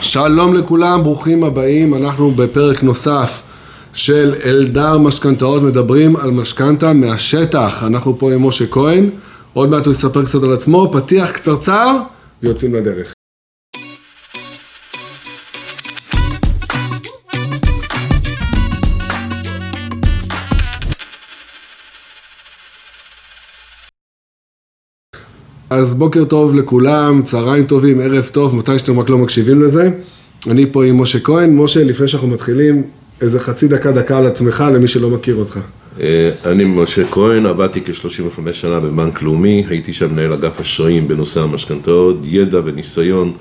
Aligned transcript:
שלום 0.00 0.54
לכולם, 0.54 1.02
ברוכים 1.02 1.44
הבאים, 1.44 1.94
אנחנו 1.94 2.30
בפרק 2.30 2.82
נוסף 2.82 3.42
של 3.92 4.34
אלדר 4.44 4.98
משכנתאות, 4.98 5.62
מדברים 5.62 6.16
על 6.16 6.30
משכנתה 6.30 6.92
מהשטח. 6.92 7.82
אנחנו 7.86 8.18
פה 8.18 8.32
עם 8.32 8.46
משה 8.46 8.66
כהן, 8.66 9.10
עוד 9.52 9.68
מעט 9.68 9.86
הוא 9.86 9.92
יספר 9.92 10.24
קצת 10.24 10.42
על 10.42 10.52
עצמו, 10.52 10.90
פתיח 10.92 11.30
קצרצר 11.30 11.96
ויוצאים 12.42 12.74
לדרך. 12.74 13.17
אז 25.70 25.94
בוקר 25.94 26.24
טוב 26.24 26.56
לכולם, 26.56 27.22
צהריים 27.24 27.66
טובים, 27.66 28.00
ערב 28.00 28.30
טוב, 28.32 28.56
מתי 28.56 28.78
שאתם 28.78 29.00
רק 29.00 29.10
לא 29.10 29.18
מקשיבים 29.18 29.62
לזה. 29.62 29.90
אני 30.46 30.66
פה 30.72 30.84
עם 30.84 31.02
משה 31.02 31.20
כהן. 31.20 31.56
משה, 31.56 31.84
לפני 31.84 32.08
שאנחנו 32.08 32.28
מתחילים, 32.28 32.82
איזה 33.20 33.40
חצי 33.40 33.68
דקה, 33.68 33.92
דקה 33.92 34.18
על 34.18 34.26
עצמך, 34.26 34.64
למי 34.74 34.88
שלא 34.88 35.10
מכיר 35.10 35.36
אותך. 35.36 35.58
אה, 36.00 36.30
אני 36.44 36.64
משה 36.64 37.02
כהן, 37.10 37.46
עבדתי 37.46 37.80
כ-35 37.80 38.52
שנה 38.52 38.80
בבנק 38.80 39.22
לאומי, 39.22 39.64
הייתי 39.68 39.92
שם 39.92 40.12
מנהל 40.12 40.32
אגף 40.32 40.60
אשראים 40.60 41.08
בנושא 41.08 41.40
המשכנתאות, 41.40 42.16
ידע 42.24 42.60
וניסיון 42.64 43.32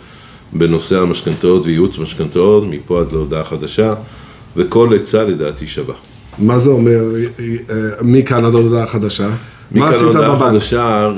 בנושא 0.54 1.00
המשכנתאות 1.00 1.66
וייעוץ 1.66 1.98
משכנתאות, 1.98 2.64
מפה 2.70 3.02
עד 3.02 3.12
להודעה 3.12 3.44
חדשה, 3.44 3.94
וכל 4.58 4.96
עצה 4.96 5.24
לדעתי 5.24 5.68
שווה. 5.68 5.96
מה 6.40 6.60
זה 6.60 6.70
אומר, 6.70 7.04
אה, 7.40 7.76
מכאן 8.02 8.46
עד 8.46 8.54
להודעה 8.54 8.88
חדשה? 8.88 9.30
מה 9.72 9.90
עשית 9.90 10.04
מכאן 10.08 10.22
בבנק? 10.22 10.42
חדשה, 10.50 11.12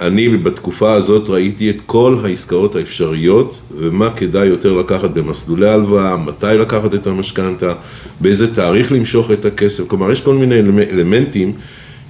אני 0.00 0.28
בתקופה 0.28 0.92
הזאת 0.92 1.28
ראיתי 1.28 1.70
את 1.70 1.76
כל 1.86 2.18
העסקאות 2.24 2.76
האפשריות 2.76 3.56
ומה 3.78 4.10
כדאי 4.10 4.46
יותר 4.46 4.72
לקחת 4.72 5.10
במסלולי 5.10 5.68
הלוואה, 5.68 6.16
מתי 6.16 6.46
לקחת 6.60 6.94
את 6.94 7.06
המשכנתה, 7.06 7.72
באיזה 8.20 8.54
תאריך 8.54 8.92
למשוך 8.92 9.30
את 9.30 9.44
הכסף, 9.44 9.84
כלומר 9.88 10.10
יש 10.12 10.20
כל 10.20 10.34
מיני 10.34 10.60
אלמ- 10.60 10.92
אלמנטים 10.92 11.52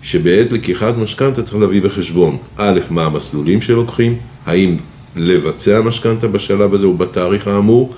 שבעת 0.02 0.52
לקיחת 0.52 0.94
משכנתה 0.98 1.42
צריך 1.42 1.56
להביא 1.60 1.82
בחשבון, 1.82 2.36
א', 2.56 2.80
מה 2.90 3.04
המסלולים 3.04 3.62
שלוקחים, 3.62 4.16
האם 4.46 4.76
לבצע 5.16 5.80
משכנתה 5.80 6.28
בשלב 6.28 6.74
הזה 6.74 6.86
או 6.86 6.94
בתאריך 6.94 7.46
האמור, 7.48 7.94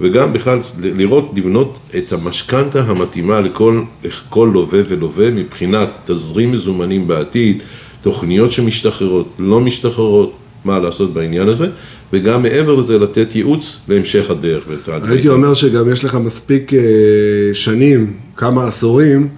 וגם 0.00 0.32
בכלל 0.32 0.58
לראות, 0.82 1.32
לבנות 1.36 1.78
את 1.98 2.12
המשכנתה 2.12 2.80
המתאימה 2.80 3.40
לכל, 3.40 3.82
לכל 4.04 4.50
לווה 4.52 4.80
ולווה 4.88 5.30
מבחינת 5.30 5.88
תזרים 6.04 6.52
מזומנים 6.52 7.08
בעתיד, 7.08 7.62
תוכניות 8.02 8.52
שמשתחררות, 8.52 9.28
לא 9.38 9.60
משתחררות, 9.60 10.32
מה 10.64 10.78
לעשות 10.78 11.14
בעניין 11.14 11.48
הזה, 11.48 11.66
וגם 12.12 12.42
מעבר 12.42 12.74
לזה 12.74 12.98
לתת 12.98 13.36
ייעוץ 13.36 13.76
להמשך 13.88 14.30
הדרך. 14.30 14.64
הייתי 15.02 15.28
אומר 15.28 15.54
שגם 15.54 15.92
יש 15.92 16.04
לך 16.04 16.14
מספיק 16.14 16.74
אה, 16.74 16.80
שנים, 17.52 18.12
כמה 18.36 18.68
עשורים, 18.68 19.28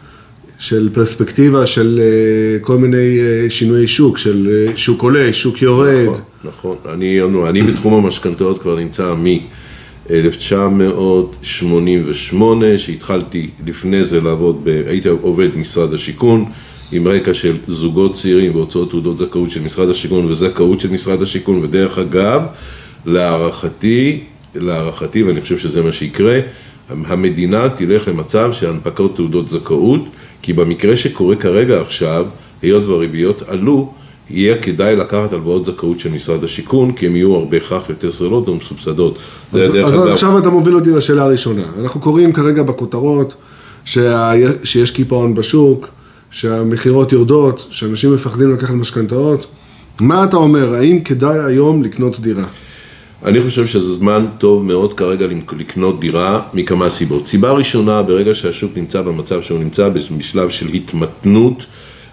של 0.59 0.89
פרספקטיבה 0.93 1.67
של 1.67 2.01
אה, 2.03 2.59
כל 2.61 2.79
מיני 2.79 3.19
אה, 3.21 3.51
שינויי 3.51 3.89
שוק, 3.89 4.19
של 4.19 4.67
שוק 4.77 5.03
עולה, 5.03 5.33
שוק 5.33 5.63
יורד. 5.63 6.09
נכון, 6.09 6.21
נכון. 6.45 6.77
אני, 6.93 7.21
אני 7.49 7.63
בתחום 7.63 8.05
המשכנתאות 8.05 8.63
כבר 8.63 8.77
נמצא 8.77 9.15
מ-1988, 10.11 12.43
שהתחלתי 12.77 13.51
לפני 13.67 14.05
זה 14.05 14.21
לעבוד, 14.21 14.61
ב, 14.65 14.83
הייתי 14.87 15.09
עובד 15.09 15.57
משרד 15.57 15.95
השיכון, 15.95 16.45
עם 16.93 17.09
רקע 17.09 17.35
של 17.35 17.57
זוגות 17.67 18.15
צעירים 18.15 18.55
והוצאות 18.55 18.91
תעודות 18.91 19.19
זכאות 19.19 19.51
של 19.51 19.63
משרד 19.63 19.89
השיכון 19.89 20.25
וזכאות 20.25 20.81
של 20.81 20.91
משרד 20.91 21.23
השיכון, 21.23 21.65
ודרך 21.65 21.99
אגב, 21.99 22.43
להערכתי, 23.07 24.21
להערכתי, 24.55 25.23
ואני 25.23 25.41
חושב 25.41 25.59
שזה 25.59 25.83
מה 25.83 25.93
שיקרה, 25.93 26.41
המדינה 26.89 27.69
תלך 27.69 28.09
למצב 28.09 28.53
של 28.53 28.71
הנפקות 28.71 29.17
תעודות 29.17 29.49
זכאות, 29.49 30.05
כי 30.43 30.53
במקרה 30.53 30.97
שקורה 30.97 31.37
כרגע 31.37 31.81
עכשיו, 31.81 32.27
היות 32.63 32.87
והריביות 32.87 33.43
עלו, 33.43 33.93
יהיה 34.31 34.59
כדאי 34.59 34.97
לקחת 34.97 35.33
הלוואות 35.33 35.65
זכאות 35.65 36.01
של 36.01 36.11
משרד 36.11 36.45
השיכון, 36.45 36.93
כי 36.93 37.07
הן 37.07 37.17
יהיו 37.17 37.47
בהכרח 37.47 37.83
יותר 37.89 38.11
זולות 38.11 38.49
ומסובסדות. 38.49 39.19
אז, 39.53 39.61
אז 39.87 39.95
אגב- 39.97 40.07
עכשיו 40.07 40.39
אתה 40.39 40.51
מוביל 40.51 40.75
אותי 40.75 40.91
לשאלה 40.91 41.23
הראשונה. 41.23 41.63
אנחנו 41.81 42.01
קוראים 42.01 42.33
כרגע 42.33 42.63
בכותרות 42.63 43.35
שה, 43.85 44.33
שיש 44.65 44.91
קיפאון 44.91 45.35
בשוק, 45.35 45.89
שהמכירות 46.31 47.13
יורדות, 47.13 47.67
שאנשים 47.71 48.15
מפחדים 48.15 48.51
לקחת 48.53 48.75
משכנתאות. 48.75 49.47
מה 50.01 50.25
אתה 50.25 50.37
אומר, 50.37 50.75
האם 50.75 51.01
כדאי 51.01 51.39
היום 51.39 51.83
לקנות 51.83 52.21
דירה? 52.21 52.45
אני 53.25 53.41
חושב 53.43 53.67
שזה 53.67 53.95
זמן 53.95 54.27
טוב 54.39 54.65
מאוד 54.65 54.95
כרגע 54.95 55.27
לקנות 55.59 56.01
דירה 56.01 56.41
מכמה 56.55 56.91
סיבות. 56.91 57.27
סיבה 57.27 57.53
ראשונה, 57.53 58.03
ברגע 58.03 58.35
שהשוק 58.35 58.73
נמצא 58.77 59.03
במצב 59.03 59.43
שהוא 59.43 59.59
נמצא 59.59 59.89
בשלב 60.19 60.51
של 60.51 60.67
התמתנות, 60.69 61.67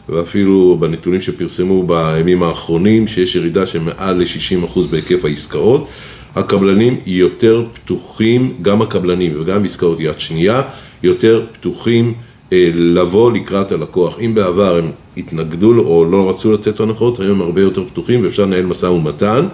ואפילו 0.09 0.77
בנתונים 0.79 1.21
שפרסמו 1.21 1.83
בימים 1.83 2.43
האחרונים, 2.43 3.07
שיש 3.07 3.35
ירידה 3.35 3.67
של 3.67 3.79
מעל 3.79 4.15
ל-60% 4.15 4.79
בהיקף 4.91 5.25
העסקאות, 5.25 5.87
הקבלנים 6.35 6.99
יותר 7.05 7.65
פתוחים, 7.73 8.53
גם 8.61 8.81
הקבלנים 8.81 9.41
וגם 9.41 9.65
עסקאות 9.65 9.99
יד 9.99 10.19
שנייה, 10.19 10.61
יותר 11.03 11.45
פתוחים 11.53 12.13
אה, 12.53 12.69
לבוא 12.73 13.31
לקראת 13.31 13.71
הלקוח. 13.71 14.19
אם 14.19 14.35
בעבר 14.35 14.77
הם 14.77 14.91
התנגדו 15.17 15.73
או 15.77 16.05
לא 16.05 16.29
רצו 16.29 16.53
לתת 16.53 16.79
הנחות, 16.79 17.19
היום 17.19 17.41
הם 17.41 17.47
הרבה 17.47 17.61
יותר 17.61 17.83
פתוחים 17.85 18.23
ואפשר 18.23 18.45
לנהל 18.45 18.65
משא 18.65 18.85
ומתן 18.85 19.47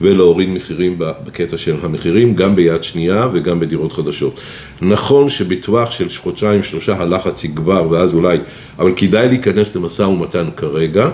ולהוריד 0.00 0.48
מחירים 0.48 0.98
בקטע 0.98 1.58
של 1.58 1.74
המחירים, 1.82 2.34
גם 2.34 2.56
ביד 2.56 2.82
שנייה 2.82 3.28
וגם 3.32 3.60
בדירות 3.60 3.92
חדשות. 3.92 4.40
נכון 4.82 5.28
שבטווח 5.28 5.90
של 5.90 6.06
חודשיים 6.16 6.62
שלושה 6.62 6.96
הלחץ 6.96 7.44
יגבר 7.44 7.90
ואז 7.90 8.14
אולי, 8.14 8.38
אבל 8.78 8.92
כדאי 8.96 9.28
להיכנס 9.28 9.76
למשא 9.76 10.02
ומתן 10.02 10.46
כרגע 10.56 11.08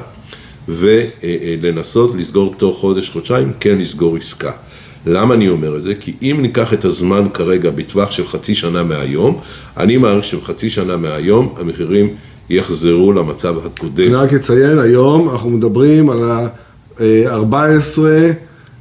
ולנסות 0.68 2.14
לסגור 2.16 2.54
תוך 2.58 2.78
חודש 2.78 3.08
חודשיים, 3.08 3.52
כן 3.60 3.78
לסגור 3.78 4.16
עסקה. 4.16 4.52
למה 5.06 5.34
אני 5.34 5.48
אומר 5.48 5.76
את 5.76 5.82
זה? 5.82 5.94
כי 5.94 6.12
אם 6.22 6.36
ניקח 6.42 6.72
את 6.72 6.84
הזמן 6.84 7.26
כרגע 7.34 7.70
בטווח 7.70 8.10
של 8.10 8.26
חצי 8.26 8.54
שנה 8.54 8.82
מהיום, 8.82 9.40
אני 9.76 9.96
מעריך 9.96 10.24
שבחצי 10.24 10.70
שנה 10.70 10.96
מהיום 10.96 11.54
המחירים 11.56 12.08
יחזרו 12.50 13.12
למצב 13.12 13.66
הקודם. 13.66 14.06
אני 14.06 14.14
רק 14.14 14.32
אציין, 14.32 14.78
היום 14.78 15.28
אנחנו 15.28 15.50
מדברים 15.50 16.10
על 16.10 16.30
ה-14 16.30 17.98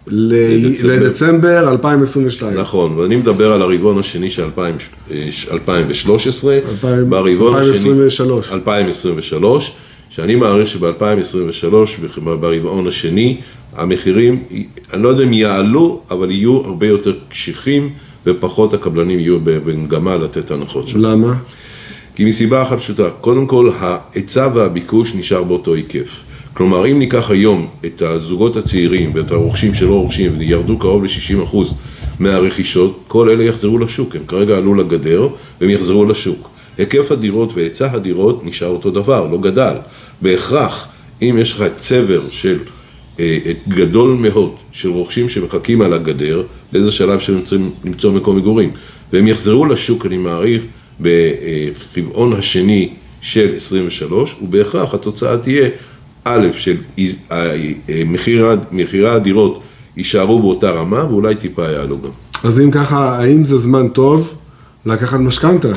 לדצמבר. 0.07 0.93
לדצמבר 0.95 1.69
2022. 1.71 2.53
נכון, 2.53 2.93
ואני 2.97 3.15
מדבר 3.17 3.51
על 3.51 3.61
הרבעון 3.61 3.99
השני 3.99 4.31
של 4.31 4.43
2000, 4.43 4.75
אה, 5.11 5.29
2013, 5.51 6.55
אלפיים- 6.71 7.09
ברבעון 7.09 7.55
השני, 7.55 7.71
2023. 7.71 8.51
2023, 8.51 9.71
שאני 10.09 10.35
מעריך 10.35 10.67
שב-2023, 10.67 11.75
ברבעון 12.39 12.87
השני, 12.87 13.37
המחירים, 13.75 14.43
אני 14.93 15.03
לא 15.03 15.09
יודע 15.09 15.23
אם 15.23 15.33
יעלו, 15.33 16.01
אבל 16.11 16.31
יהיו 16.31 16.57
הרבה 16.57 16.87
יותר 16.87 17.13
קשיחים, 17.29 17.89
ופחות 18.25 18.73
הקבלנים 18.73 19.19
יהיו 19.19 19.37
במגמה 19.43 20.15
לתת 20.15 20.51
הנחות 20.51 20.87
שם. 20.87 20.99
למה? 20.99 21.33
כי 22.15 22.25
מסיבה 22.25 22.61
אחת 22.63 22.77
פשוטה, 22.77 23.09
קודם 23.21 23.45
כל 23.47 23.69
ההיצע 23.79 24.47
והביקוש 24.53 25.15
נשאר 25.15 25.43
באותו 25.43 25.73
היקף. 25.73 26.21
כלומר, 26.53 26.91
אם 26.91 26.99
ניקח 26.99 27.31
היום 27.31 27.67
את 27.85 28.01
הזוגות 28.01 28.57
הצעירים 28.57 29.11
ואת 29.15 29.31
הרוכשים 29.31 29.73
שלא 29.73 29.93
רוכשים 29.93 30.35
וירדו 30.37 30.77
קרוב 30.77 31.03
ל-60% 31.03 31.55
מהרכישות, 32.19 33.03
כל 33.07 33.29
אלה 33.29 33.43
יחזרו 33.43 33.77
לשוק, 33.77 34.15
הם 34.15 34.21
כרגע 34.27 34.57
עלו 34.57 34.75
לגדר 34.75 35.27
והם 35.61 35.69
יחזרו 35.69 36.05
לשוק. 36.05 36.49
היקף 36.77 37.11
הדירות 37.11 37.53
והיצע 37.53 37.91
הדירות 37.91 38.43
נשאר 38.43 38.67
אותו 38.67 38.91
דבר, 38.91 39.27
לא 39.31 39.37
גדל. 39.37 39.73
בהכרח, 40.21 40.87
אם 41.21 41.35
יש 41.39 41.53
לך 41.53 41.63
צבר 41.75 42.21
של 42.29 42.59
אה, 43.19 43.37
גדול 43.67 44.11
מאוד 44.11 44.55
של 44.71 44.89
רוכשים 44.89 45.29
שמחכים 45.29 45.81
על 45.81 45.93
הגדר, 45.93 46.43
באיזה 46.71 46.91
שלב 46.91 47.19
שהם 47.19 47.41
צריכים 47.41 47.71
למצוא 47.85 48.11
מקום 48.11 48.37
מגורים. 48.37 48.71
והם 49.13 49.27
יחזרו 49.27 49.65
לשוק, 49.65 50.05
אני 50.05 50.17
מעריך, 50.17 50.63
ברבעון 50.99 52.33
השני 52.33 52.89
של 53.21 53.55
23, 53.55 54.35
ובהכרח 54.41 54.93
התוצאה 54.93 55.37
תהיה, 55.37 55.69
א', 56.23 56.47
של 56.57 56.75
אה, 56.99 57.55
אה, 57.89 58.01
מחיר- 58.05 58.57
מחירי 58.71 59.09
הדירות 59.09 59.61
יישארו 59.97 60.39
באותה 60.41 60.71
רמה, 60.71 61.05
ואולי 61.09 61.35
טיפה 61.35 61.63
יעלו 61.71 62.01
גם. 62.01 62.09
אז 62.43 62.59
אם 62.61 62.71
ככה, 62.71 63.17
האם 63.19 63.45
זה 63.45 63.57
זמן 63.57 63.87
טוב 63.87 64.33
לקחת 64.85 65.19
משכנתה? 65.19 65.67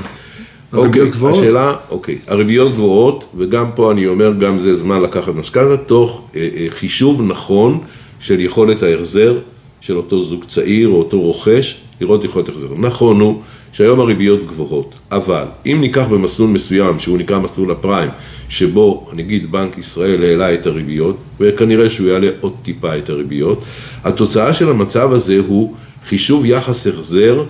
אוקיי, 0.73 1.08
גבוהות? 1.11 1.37
השאלה, 1.38 1.73
אוקיי, 1.91 2.19
הריביות 2.26 2.73
גבוהות, 2.73 3.25
וגם 3.37 3.67
פה 3.75 3.93
אני 3.93 4.06
אומר, 4.06 4.32
גם 4.41 4.58
זה 4.58 4.75
זמן 4.75 5.02
לקחת 5.02 5.35
משכנתה, 5.35 5.76
תוך 5.76 6.23
אה, 6.37 6.49
אה, 6.56 6.67
חישוב 6.70 7.23
נכון 7.23 7.79
של 8.20 8.40
יכולת 8.40 8.82
ההחזר 8.82 9.38
של 9.81 9.97
אותו 9.97 10.25
זוג 10.25 10.44
צעיר 10.44 10.88
או 10.88 10.94
אותו 10.99 11.20
רוכש, 11.20 11.76
לראות 12.00 12.25
יכולת 12.25 12.49
החזר. 12.49 12.67
נכון 12.79 13.20
הוא 13.20 13.40
שהיום 13.75 14.00
הריביות 14.00 14.47
גבוהות, 14.47 14.94
אבל 15.12 15.44
אם 15.67 15.79
ניקח 15.81 16.06
במסלול 16.11 16.50
מסוים, 16.50 16.99
שהוא 16.99 17.19
נקרא 17.19 17.38
מסלול 17.38 17.71
הפריים, 17.71 18.11
שבו 18.49 19.11
נגיד 19.12 19.53
בנק 19.53 19.79
ישראל 19.79 20.23
העלה 20.23 20.55
את 20.55 20.67
הריביות, 20.67 21.17
וכנראה 21.41 21.91
שהוא 21.91 22.09
יעלה 22.09 22.29
עוד 22.41 22.53
טיפה 22.62 22.97
את 22.97 23.11
הריביות, 23.11 23.62
התוצאה 24.05 24.55
של 24.55 24.71
המצב 24.71 25.12
הזה 25.12 25.38
הוא 25.47 25.75
חישוב 26.09 26.44
יחס 26.44 26.87
החזר 26.87 27.44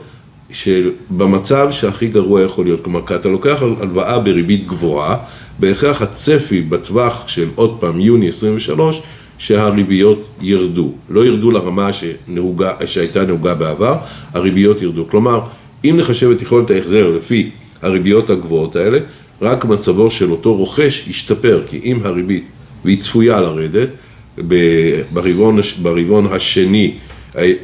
של 0.50 0.91
במצב 1.11 1.69
שהכי 1.71 2.09
גרוע 2.09 2.43
יכול 2.43 2.65
להיות. 2.65 2.81
כלומר, 2.85 3.00
אתה 3.15 3.29
לוקח 3.29 3.62
הלוואה 3.81 4.19
בריבית 4.19 4.67
גבוהה, 4.67 5.17
בהכרח 5.59 6.03
הצפי 6.03 6.61
בטווח 6.61 7.29
של 7.29 7.49
עוד 7.55 7.76
פעם 7.81 8.00
יוני 8.00 8.29
23, 8.29 9.03
שהריביות 9.38 10.25
ירדו. 10.41 10.93
לא 11.09 11.26
ירדו 11.26 11.50
לרמה 11.50 11.91
שנהוגה, 11.93 12.73
שהייתה 12.87 13.25
נהוגה 13.25 13.55
בעבר, 13.55 13.97
הריביות 14.35 14.82
ירדו. 14.82 15.06
כלומר, 15.11 15.41
אם 15.85 15.97
נחשב 15.97 16.31
את 16.31 16.43
יכולת 16.43 16.71
ההחזר 16.71 17.11
לפי 17.11 17.51
הריביות 17.83 18.31
הגבוהות 18.31 18.77
האלה, 18.77 18.99
רק 19.43 19.65
מצבו 19.65 20.11
של 20.11 20.31
אותו 20.31 20.57
רוכש 20.57 21.05
ישתפר, 21.09 21.63
כי 21.69 21.81
אם 21.85 21.99
הריבית, 22.05 22.45
והיא 22.85 23.01
צפויה 23.01 23.41
לרדת, 23.41 23.89
ברבעון, 25.83 26.27
השני 26.31 26.95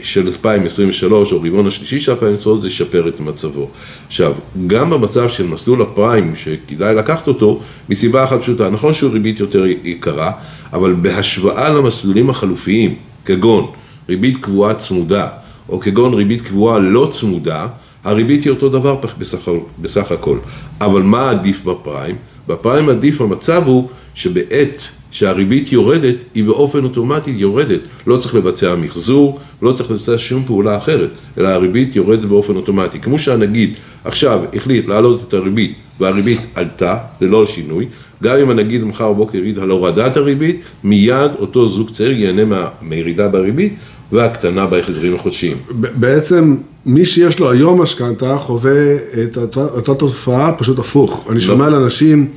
של 0.03 0.27
2023 0.27 1.33
או 1.33 1.39
רבעון 1.39 1.67
השלישי 1.67 2.01
של 2.01 2.13
2023 2.13 2.61
זה 2.61 2.69
ישפר 2.69 3.09
את 3.09 3.21
מצבו. 3.21 3.69
עכשיו, 4.07 4.33
גם 4.67 4.91
במצב 4.91 5.31
של 5.31 5.47
מסלול 5.47 5.83
הפריים 5.83 6.37
שכדאי 6.37 6.95
לקחת 6.95 7.29
אותו, 7.29 7.61
מסיבה 7.89 8.25
אחת 8.25 8.41
פשוטה, 8.41 8.71
נכון 8.71 8.95
שהוא 8.95 9.13
ריבית 9.13 9.41
יותר 9.41 9.65
יקרה, 9.85 10.33
אבל 10.73 10.93
בהשוואה 10.93 11.69
למסלולים 11.69 12.31
החלופיים, 12.31 12.95
כגון 13.25 13.67
ריבית 14.09 14.37
קבועה 14.37 14.75
צמודה, 14.75 15.29
או 15.69 15.81
כגון 15.81 16.15
ריבית 16.15 16.41
קבועה 16.41 16.79
לא 16.79 17.11
צמודה, 17.13 17.67
הריבית 18.05 18.44
היא 18.44 18.50
אותו 18.50 18.69
דבר 18.69 19.00
בסך, 19.19 19.49
בסך 19.79 20.12
הכל. 20.12 20.38
אבל 20.81 21.02
מה 21.02 21.31
עדיף 21.31 21.64
בפריים? 21.64 22.17
בפריים 22.47 22.88
עדיף 22.88 23.20
המצב 23.20 23.62
הוא 23.67 23.88
שבעת 24.14 24.88
שהריבית 25.11 25.73
יורדת, 25.73 26.14
היא 26.35 26.44
באופן 26.44 26.85
אוטומטי 26.85 27.31
יורדת. 27.31 27.81
לא 28.06 28.17
צריך 28.17 28.35
לבצע 28.35 28.75
מחזור, 28.76 29.38
לא 29.62 29.73
צריך 29.73 29.91
לבצע 29.91 30.12
שום 30.17 30.44
פעולה 30.47 30.76
אחרת, 30.76 31.11
אלא 31.38 31.49
הריבית 31.49 31.97
יורדת 31.97 32.25
באופן 32.25 32.56
אוטומטי. 32.56 33.00
כמו 33.00 33.19
שהנגיד 33.19 33.75
עכשיו 34.05 34.41
החליט 34.55 34.88
להעלות 34.88 35.25
את 35.29 35.35
הריבית 35.35 35.75
והריבית 36.00 36.41
עלתה 36.55 36.97
ללא 37.20 37.47
שינוי, 37.47 37.87
גם 38.23 38.37
אם 38.37 38.50
הנגיד 38.50 38.85
מחר 38.85 39.12
בבוקר 39.12 39.38
יגיד 39.38 39.58
על 39.58 39.70
הורדת 39.70 40.17
הריבית, 40.17 40.61
מיד 40.85 41.31
אותו 41.38 41.69
זוג 41.69 41.91
צעיר 41.91 42.12
ייהנה 42.12 42.69
מירידה 42.82 43.29
בריבית 43.29 43.75
והקטנה 44.12 44.67
בהחזרים 44.67 45.14
החודשיים. 45.14 45.56
בעצם 45.70 46.56
מי 46.87 47.05
שיש 47.05 47.38
לו 47.38 47.50
היום 47.50 47.82
משכנתה 47.82 48.37
חווה 48.38 48.97
את 49.23 49.37
אותה, 49.37 49.61
אותה 49.61 49.94
תופעה 49.94 50.52
פשוט 50.52 50.79
הפוך. 50.79 51.25
אני 51.29 51.35
לא. 51.35 51.41
שומע 51.41 51.67
על 51.67 51.75
אנשים 51.75 52.29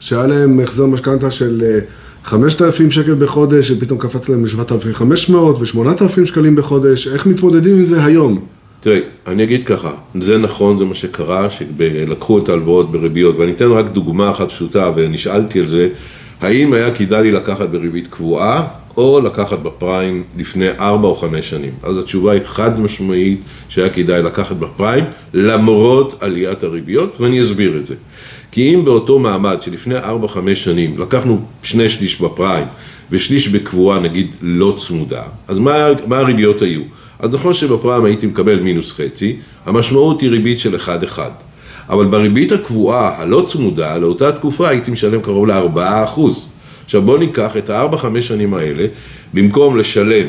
שהיה 0.00 0.26
להם 0.26 0.60
החזר 0.60 0.86
משכנתה 0.86 1.30
של 1.30 1.62
5,000 2.24 2.86
אה, 2.86 2.92
שקל 2.92 3.14
בחודש, 3.14 3.68
שפתאום 3.68 3.98
קפץ 3.98 4.28
להם 4.28 4.44
ל-7,500 4.44 5.32
ו-8,000 5.34 6.24
שקלים 6.24 6.56
בחודש, 6.56 7.08
איך 7.08 7.26
מתמודדים 7.26 7.76
עם 7.76 7.84
זה 7.84 8.04
היום? 8.04 8.40
תראי, 8.84 9.00
אני 9.26 9.42
אגיד 9.42 9.66
ככה, 9.66 9.90
זה 10.20 10.38
נכון, 10.38 10.76
זה 10.76 10.84
מה 10.84 10.94
שקרה, 10.94 11.50
שלקחו 11.50 12.38
את 12.38 12.48
ההלוואות 12.48 12.92
בריביות, 12.92 13.36
ואני 13.38 13.52
אתן 13.52 13.70
רק 13.70 13.86
דוגמה 13.86 14.30
אחת 14.30 14.48
פשוטה, 14.48 14.90
ונשאלתי 14.96 15.60
על 15.60 15.66
זה, 15.66 15.88
האם 16.40 16.72
היה 16.72 16.94
כדאי 16.94 17.22
לי 17.22 17.30
לקחת 17.30 17.68
בריבית 17.68 18.06
קבועה, 18.10 18.66
או 18.96 19.20
לקחת 19.20 19.58
בפריים 19.58 20.22
לפני 20.36 20.68
4 20.80 21.08
או 21.08 21.16
5 21.16 21.50
שנים. 21.50 21.72
אז 21.82 21.98
התשובה 21.98 22.32
היא 22.32 22.40
חד 22.46 22.80
משמעית 22.80 23.40
שהיה 23.68 23.88
כדאי 23.88 24.22
לקחת 24.22 24.56
בפריים, 24.56 25.04
למרות 25.34 26.22
עליית 26.22 26.62
הריביות, 26.62 27.20
ואני 27.20 27.42
אסביר 27.42 27.76
את 27.76 27.86
זה. 27.86 27.94
כי 28.52 28.74
אם 28.74 28.84
באותו 28.84 29.18
מעמד 29.18 29.62
שלפני 29.62 29.98
4-5 29.98 30.04
שנים 30.54 30.98
לקחנו 30.98 31.44
שני 31.62 31.88
שליש 31.88 32.20
בפריים 32.20 32.66
ושליש 33.10 33.48
בקבועה 33.48 34.00
נגיד 34.00 34.26
לא 34.42 34.74
צמודה, 34.78 35.22
אז 35.48 35.58
מה, 35.58 35.88
מה 36.06 36.18
הריביות 36.18 36.62
היו? 36.62 36.80
אז 37.24 37.34
נכון 37.34 37.54
שבפריים 37.54 38.04
הייתי 38.04 38.26
מקבל 38.26 38.60
מינוס 38.60 38.92
חצי, 38.92 39.36
המשמעות 39.66 40.20
היא 40.20 40.30
ריבית 40.30 40.60
של 40.60 40.76
1-1. 40.76 41.18
אבל 41.88 42.04
בריבית 42.04 42.52
הקבועה 42.52 43.22
הלא 43.22 43.46
צמודה, 43.48 43.98
לאותה 43.98 44.32
תקופה 44.32 44.68
הייתי 44.68 44.90
משלם 44.90 45.20
קרוב 45.20 45.46
ל-4%. 45.46 46.20
עכשיו 46.84 47.02
בואו 47.02 47.16
ניקח 47.16 47.56
את 47.56 47.70
ה-4-5 47.70 48.20
שנים 48.20 48.54
האלה, 48.54 48.86
במקום 49.34 49.76
לשלם 49.76 50.26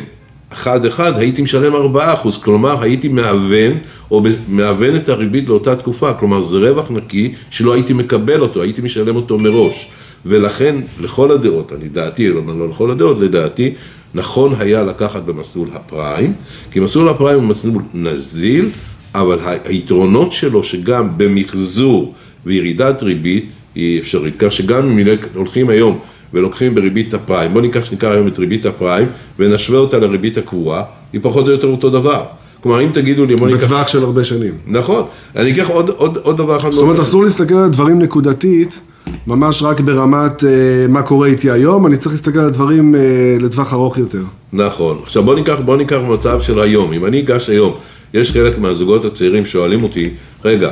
1-1 0.53 0.65
הייתי 1.00 1.42
משלם 1.42 1.95
4%, 1.95 1.97
כלומר 2.44 2.81
הייתי 2.81 3.07
מהוון 3.07 3.71
או 4.12 4.24
מהוון 4.47 4.95
את 4.95 5.09
הריבית 5.09 5.50
לאותה 5.50 5.75
תקופה, 5.75 6.13
כלומר 6.13 6.42
זה 6.42 6.57
רווח 6.57 6.92
נקי 6.92 7.33
שלא 7.50 7.74
הייתי 7.74 7.94
מקבל 7.94 8.39
אותו, 8.39 8.62
הייתי 8.62 8.81
משלם 8.81 9.15
אותו 9.15 9.39
מראש. 9.39 9.88
ולכן 10.25 10.75
לכל 11.00 11.31
הדעות, 11.31 11.74
אני 11.74 11.89
דעתי, 11.89 12.30
לא, 12.30 12.42
לא 12.59 12.69
לכל 12.69 12.92
הדעות, 12.92 13.19
לדעתי, 13.19 13.74
נכון 14.15 14.53
היה 14.59 14.83
לקחת 14.83 15.23
במסלול 15.23 15.67
הפריים, 15.73 16.33
כי 16.71 16.79
מסלול 16.79 17.09
הפריים 17.09 17.39
הוא 17.39 17.47
מסלול 17.47 17.81
נזיל, 17.94 18.69
אבל 19.15 19.39
היתרונות 19.65 20.31
שלו 20.31 20.63
שגם 20.63 21.09
במחזור 21.17 22.13
וירידת 22.45 23.03
ריבית 23.03 23.45
היא 23.75 24.00
אפשרית, 24.00 24.33
כך 24.39 24.51
שגם 24.51 25.00
אם 25.00 25.07
הולכים 25.33 25.69
היום 25.69 26.00
ולוקחים 26.33 26.75
בריבית 26.75 27.13
הפריים, 27.13 27.53
בוא 27.53 27.62
ניקח 27.62 27.85
שנקרא 27.85 28.12
היום 28.12 28.27
את 28.27 28.39
ריבית 28.39 28.65
הפריים 28.65 29.07
ונשווה 29.39 29.79
אותה 29.79 30.00
לריבית 30.00 30.38
הקבועה, 30.38 30.83
היא 31.13 31.21
פחות 31.23 31.45
או 31.45 31.51
יותר 31.51 31.68
אותו 31.68 31.89
דבר. 31.89 32.23
כלומר, 32.63 32.81
אם 32.81 32.89
תגידו 32.94 33.25
לי, 33.25 33.35
בוא 33.35 33.47
ניקח... 33.47 33.63
בטווח 33.63 33.88
של 33.88 34.03
הרבה 34.03 34.23
שנים. 34.23 34.53
נכון. 34.68 35.03
אני 35.35 35.51
אקח 35.51 35.69
עוד, 35.69 35.89
עוד, 35.89 36.18
עוד 36.18 36.38
דבר 36.38 36.57
אחד. 36.57 36.71
זאת 36.71 36.81
אומרת, 36.81 37.00
אסור 37.00 37.23
להסתכל 37.23 37.56
על 37.56 37.69
דברים 37.69 38.00
נקודתית, 38.00 38.79
ממש 39.28 39.63
רק 39.63 39.80
ברמת 39.80 40.44
uh, 40.44 40.46
מה 40.90 41.02
קורה 41.02 41.28
איתי 41.28 41.52
היום, 41.52 41.86
אני 41.86 41.98
צריך 41.98 42.12
להסתכל 42.12 42.40
על 42.40 42.50
דברים 42.50 42.96
uh, 42.96 43.44
לטווח 43.44 43.74
ארוך 43.74 43.98
יותר. 43.98 44.24
נכון. 44.54 45.00
עכשיו 45.04 45.24
בוא 45.24 45.36
ניקח, 45.36 45.56
בוא 45.66 45.78
ניקח 45.78 45.98
מצב 46.10 46.42
של 46.42 46.60
היום. 46.60 46.94
אם 46.94 47.06
אני 47.06 47.19
אגש 47.19 47.50
היום, 47.50 47.74
יש 48.13 48.31
חלק 48.31 48.57
מהזוגות 48.57 49.06
הצעירים 49.06 49.46
שואלים 49.46 49.84
אותי, 49.84 50.10
רגע, 50.46 50.72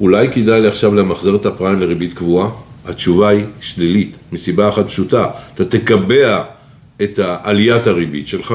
אולי 0.00 0.28
כדאי 0.32 0.60
לי 0.60 0.68
עכשיו 0.68 0.94
למחזר 0.94 1.34
את 1.36 1.46
הפריים 1.46 1.80
לריבית 1.80 2.14
קבועה? 2.14 2.48
התשובה 2.86 3.28
היא 3.28 3.44
שלילית, 3.60 4.16
מסיבה 4.32 4.68
אחת 4.68 4.86
פשוטה. 4.86 5.26
אתה 5.54 5.64
תקבע 5.64 6.42
את 7.02 7.18
עליית 7.42 7.86
הריבית 7.86 8.26
שלך, 8.26 8.54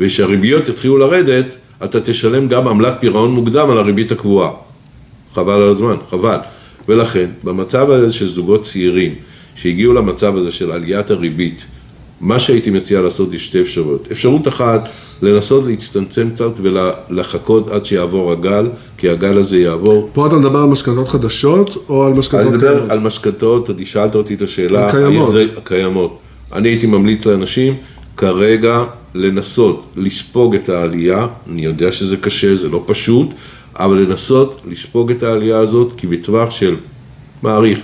וכשהריביות 0.00 0.68
יתחילו 0.68 0.98
לרדת, 0.98 1.46
אתה 1.84 2.00
תשלם 2.00 2.48
גם 2.48 2.68
עמלת 2.68 2.94
פירעון 3.00 3.30
מוקדם 3.30 3.70
על 3.70 3.78
הריבית 3.78 4.12
הקבועה. 4.12 4.50
חבל 5.34 5.52
על 5.52 5.68
הזמן, 5.68 5.96
חבל. 6.10 6.38
ולכן, 6.90 7.26
במצב 7.44 7.90
הזה 7.90 8.12
של 8.12 8.28
זוגות 8.28 8.62
צעירים, 8.62 9.14
שהגיעו 9.54 9.92
למצב 9.92 10.36
הזה 10.36 10.50
של 10.50 10.72
עליית 10.72 11.10
הריבית, 11.10 11.64
מה 12.20 12.38
שהייתי 12.38 12.70
מציע 12.70 13.00
לעשות 13.00 13.34
יש 13.34 13.46
שתי 13.46 13.60
אפשרויות. 13.60 14.08
אפשרות 14.12 14.48
אחת, 14.48 14.88
לנסות 15.22 15.64
להצטמצם 15.66 16.30
קצת 16.30 16.50
ולחכות 16.62 17.68
עד 17.68 17.84
שיעבור 17.84 18.32
הגל, 18.32 18.68
כי 18.98 19.08
הגל 19.08 19.38
הזה 19.38 19.58
יעבור. 19.58 20.10
פה 20.12 20.26
אתה 20.26 20.36
מדבר 20.36 20.58
על 20.58 20.68
משכנתות 20.68 21.08
חדשות 21.08 21.84
או 21.88 22.04
על 22.04 22.12
משכנתות 22.12 22.48
קיימות? 22.48 22.64
אני 22.64 22.80
מדבר 22.80 22.92
על 22.92 23.00
משכנתות, 23.00 23.70
אני 23.70 23.86
שאלת 23.86 24.14
אותי 24.14 24.34
את 24.34 24.42
השאלה. 24.42 24.90
קיימות. 24.90 25.32
זה, 25.32 25.44
קיימות. 25.64 26.18
אני 26.52 26.68
הייתי 26.68 26.86
ממליץ 26.86 27.26
לאנשים 27.26 27.74
כרגע 28.16 28.84
לנסות 29.14 29.86
לספוג 29.96 30.54
את 30.54 30.68
העלייה, 30.68 31.26
אני 31.50 31.64
יודע 31.64 31.92
שזה 31.92 32.16
קשה, 32.16 32.56
זה 32.56 32.68
לא 32.68 32.82
פשוט, 32.86 33.28
אבל 33.76 33.96
לנסות 33.96 34.60
לספוג 34.70 35.10
את 35.10 35.22
העלייה 35.22 35.58
הזאת, 35.58 35.92
כי 35.96 36.06
בטווח 36.06 36.50
של, 36.50 36.76
מעריך, 37.42 37.78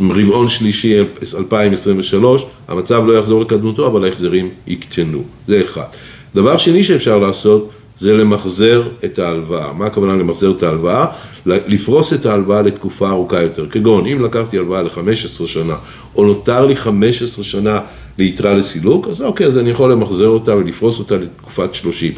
רבעון 0.00 0.48
שלישי 0.48 0.94
2023, 1.34 2.46
המצב 2.68 3.02
לא 3.06 3.18
יחזור 3.18 3.40
לקדמותו, 3.40 3.86
אבל 3.86 4.04
ההחזרים 4.04 4.50
יקטנו. 4.66 5.22
זה 5.48 5.62
אחד. 5.64 5.86
דבר 6.34 6.56
שני 6.56 6.84
שאפשר 6.84 7.18
לעשות, 7.18 7.70
זה 8.00 8.16
למחזר 8.16 8.88
את 9.04 9.18
ההלוואה. 9.18 9.72
מה 9.72 9.86
הכוונה 9.86 10.16
למחזר 10.16 10.50
את 10.50 10.62
ההלוואה? 10.62 11.06
לפרוס 11.46 12.12
את 12.12 12.26
ההלוואה 12.26 12.62
לתקופה 12.62 13.10
ארוכה 13.10 13.42
יותר. 13.42 13.66
כגון, 13.70 14.06
אם 14.06 14.24
לקחתי 14.24 14.58
הלוואה 14.58 14.82
ל-15 14.82 15.46
שנה, 15.46 15.74
או 16.16 16.24
נותר 16.24 16.66
לי 16.66 16.76
15 16.76 17.44
שנה 17.44 17.80
ליתרה 18.18 18.54
לסילוק, 18.54 19.08
אז 19.08 19.22
אוקיי, 19.22 19.46
אז 19.46 19.58
אני 19.58 19.70
יכול 19.70 19.92
למחזר 19.92 20.28
אותה 20.28 20.56
ולפרוס 20.56 20.98
אותה 20.98 21.16
לתקופת 21.16 21.74
30. 21.74 22.12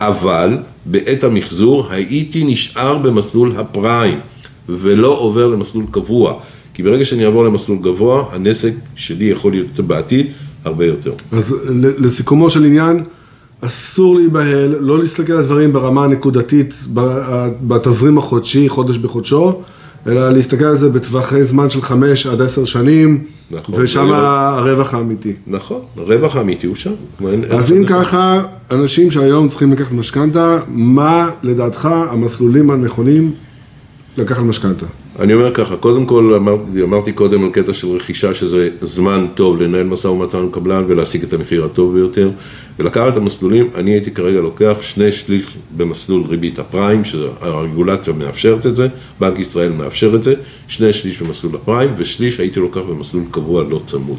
אבל 0.00 0.56
בעת 0.86 1.24
המחזור 1.24 1.86
הייתי 1.90 2.44
נשאר 2.44 2.98
במסלול 2.98 3.52
הפריים, 3.56 4.20
ולא 4.68 5.18
עובר 5.18 5.46
למסלול 5.46 5.84
קבוע. 5.90 6.34
כי 6.74 6.82
ברגע 6.82 7.04
שאני 7.04 7.24
אעבור 7.24 7.44
למסלול 7.44 7.78
גבוה, 7.78 8.24
הנזק 8.30 8.72
שלי 8.94 9.24
יכול 9.24 9.52
להיות 9.52 9.80
בעתיד 9.80 10.26
הרבה 10.64 10.86
יותר. 10.86 11.12
אז 11.32 11.56
לסיכומו 11.98 12.50
של 12.50 12.64
עניין, 12.64 13.02
אסור 13.60 14.16
להיבהל, 14.16 14.76
לא 14.80 14.98
להסתכל 14.98 15.32
על 15.32 15.44
דברים 15.44 15.72
ברמה 15.72 16.04
הנקודתית, 16.04 16.74
בתזרים 17.62 18.18
החודשי, 18.18 18.68
חודש 18.68 18.98
בחודשו, 18.98 19.62
אלא 20.06 20.30
להסתכל 20.30 20.64
על 20.64 20.74
זה 20.74 20.88
בטווחי 20.88 21.44
זמן 21.44 21.70
של 21.70 21.82
חמש 21.82 22.26
עד 22.26 22.42
עשר 22.42 22.64
שנים, 22.64 23.24
נכון, 23.50 23.74
ושם 23.78 24.12
הרווח 24.12 24.94
האמיתי. 24.94 25.32
נכון, 25.46 25.80
הרווח 25.96 26.36
האמיתי 26.36 26.66
הוא 26.66 26.76
שם. 26.76 26.92
אז 27.50 27.72
אם 27.72 27.84
ככה, 27.86 28.42
אנשים 28.70 29.10
שהיום 29.10 29.48
צריכים 29.48 29.72
לקחת 29.72 29.92
משכנתה, 29.92 30.58
מה 30.68 31.30
לדעתך 31.42 31.88
המסלולים 32.10 32.70
הנכונים 32.70 33.32
לקחת 34.18 34.42
משכנתה? 34.42 34.86
אני 35.20 35.34
אומר 35.34 35.54
ככה, 35.54 35.76
קודם 35.76 36.06
כל 36.06 36.34
אמרתי, 36.36 36.82
אמרתי 36.82 37.12
קודם 37.12 37.44
על 37.44 37.50
קטע 37.50 37.72
של 37.72 37.88
רכישה 37.88 38.34
שזה 38.34 38.68
זמן 38.82 39.26
טוב 39.34 39.62
לנהל 39.62 39.86
משא 39.86 40.08
ומתן 40.08 40.38
עם 40.38 40.50
קבלן 40.50 40.84
ולהשיג 40.86 41.22
את 41.22 41.32
המחיר 41.32 41.64
הטוב 41.64 41.94
ביותר 41.94 42.30
ולקחת 42.78 43.12
את 43.12 43.16
המסלולים, 43.16 43.68
אני 43.74 43.90
הייתי 43.90 44.10
כרגע 44.10 44.40
לוקח 44.40 44.76
שני 44.80 45.12
שליש 45.12 45.44
במסלול 45.76 46.22
ריבית 46.28 46.58
הפריים, 46.58 47.04
שהרגולציה 47.04 48.12
מאפשרת 48.12 48.66
את 48.66 48.76
זה, 48.76 48.88
בנק 49.20 49.38
ישראל 49.38 49.72
מאפשר 49.72 50.14
את 50.14 50.22
זה, 50.22 50.34
שני 50.68 50.92
שליש 50.92 51.22
במסלול 51.22 51.54
הפריים 51.54 51.90
ושליש 51.96 52.40
הייתי 52.40 52.60
לוקח 52.60 52.80
במסלול 52.80 53.24
קבוע 53.30 53.64
לא 53.70 53.80
צמוד. 53.86 54.18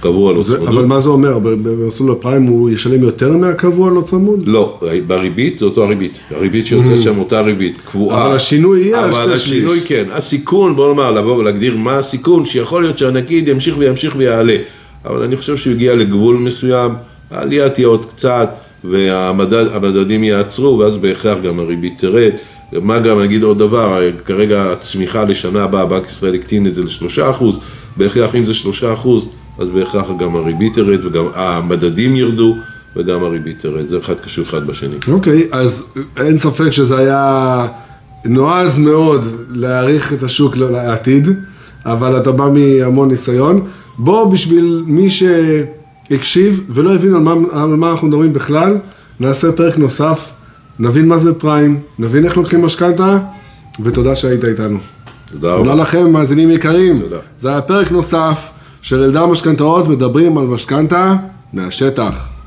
קבוע 0.00 0.32
לא 0.32 0.42
זה, 0.42 0.56
צמוד. 0.56 0.68
אבל 0.68 0.84
מה 0.84 1.00
זה 1.00 1.08
אומר? 1.08 1.38
במסלול 1.38 2.12
הפריים 2.12 2.42
הוא 2.42 2.70
ישלם 2.70 3.02
יותר 3.02 3.32
מהקבוע 3.32 3.90
לא 3.90 4.00
צמוד? 4.00 4.42
לא, 4.46 4.80
בריבית 5.06 5.58
זה 5.58 5.64
אותו 5.64 5.84
הריבית, 5.84 6.18
הריבית 6.30 6.66
שיוצאת 6.66 7.02
שם 7.02 7.18
אותה 7.18 7.40
ריבית, 7.40 7.78
קבועה. 7.90 8.26
אבל 8.26 8.36
השינוי 8.36 8.80
יהיה 8.80 9.04
אבל 9.08 9.32
השינוי. 9.32 9.80
כן, 9.80 10.04
הסיכון, 10.38 10.76
בוא 10.76 10.88
נאמר, 10.88 11.10
לבוא 11.10 11.36
ולהגדיר 11.36 11.76
מה 11.76 11.98
הסיכון, 11.98 12.46
שיכול 12.46 12.82
להיות 12.82 12.98
שהנגיד 12.98 13.48
ימשיך 13.48 13.74
וימשיך 13.78 14.14
ויעלה, 14.16 14.56
אבל 15.04 15.22
אני 15.22 15.36
חושב 15.36 15.56
שהוא 15.56 15.72
הגיע 15.72 15.94
לגבול 15.94 16.36
מסוים, 16.36 16.92
העלייה 17.30 17.68
תהיה 17.68 17.86
עוד 17.86 18.06
קצת, 18.06 18.50
והמדדים 18.84 20.24
יעצרו, 20.24 20.78
ואז 20.78 20.96
בהכרח 20.96 21.38
גם 21.44 21.58
הריבית 21.58 21.98
תרד. 21.98 22.30
מה 22.72 22.98
גם, 22.98 23.20
נגיד 23.20 23.42
עוד 23.42 23.58
דבר, 23.58 24.02
כרגע 24.24 24.72
הצמיחה 24.72 25.24
לשנה 25.24 25.62
הבאה, 25.62 25.86
בנק 25.86 26.06
ישראל 26.06 26.34
הקטין 26.34 26.66
את 26.66 26.74
זה 26.74 26.84
לשלושה 26.84 27.30
אחוז, 27.30 27.58
בהכרח 27.96 28.34
אם 28.34 28.44
זה 28.44 28.54
שלושה 28.54 28.92
אחוז, 28.92 29.28
אז 29.58 29.68
בהכרח 29.68 30.06
גם 30.18 30.36
הריבית 30.36 30.74
תרד, 30.74 31.04
וגם 31.04 31.24
המדדים 31.34 32.16
ירדו, 32.16 32.56
וגם 32.96 33.24
הריבית 33.24 33.60
תרד, 33.60 33.86
זה 33.86 33.98
אחד 33.98 34.14
קשור 34.20 34.44
אחד 34.44 34.66
בשני. 34.66 34.96
אוקיי, 35.08 35.48
אז 35.52 35.84
אין 36.16 36.36
ספק 36.36 36.70
שזה 36.70 36.96
היה 36.98 37.66
נועז 38.24 38.78
מאוד 38.78 39.24
להעריך 39.50 40.12
את 40.12 40.22
השוק 40.22 40.56
לעתיד, 40.56 41.28
אבל 41.84 42.16
אתה 42.16 42.32
בא 42.32 42.48
מהמון 42.52 43.08
ניסיון. 43.08 43.64
בוא, 43.98 44.32
בשביל 44.32 44.84
מי 44.86 45.08
שהקשיב 45.10 46.64
ולא 46.68 46.94
הבין 46.94 47.14
על 47.14 47.20
מה, 47.20 47.34
על 47.52 47.68
מה 47.68 47.90
אנחנו 47.90 48.08
מדברים 48.08 48.32
בכלל, 48.32 48.76
נעשה 49.20 49.52
פרק 49.52 49.78
נוסף, 49.78 50.30
נבין 50.78 51.08
מה 51.08 51.18
זה 51.18 51.34
פריים, 51.34 51.80
נבין 51.98 52.24
איך 52.24 52.36
לוקחים 52.36 52.64
משכנתה, 52.64 53.18
ותודה 53.82 54.16
שהיית 54.16 54.44
איתנו. 54.44 54.78
תודה 55.30 55.56
תודה 55.56 55.72
רבה. 55.72 55.82
לכם, 55.82 56.10
מאזינים 56.12 56.50
יקרים. 56.50 57.00
תודה. 57.00 57.16
זה 57.38 57.48
היה 57.48 57.60
פרק 57.60 57.92
נוסף 57.92 58.50
של 58.82 59.02
אלדר 59.02 59.26
משכנתאות, 59.26 59.88
מדברים 59.88 60.38
על 60.38 60.44
משכנתה 60.44 61.14
מהשטח. 61.52 62.37